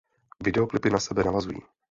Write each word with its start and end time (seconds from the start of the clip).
Videoklipy 0.43 0.89
na 0.89 0.99
sebe 0.99 1.23
navazují. 1.23 1.57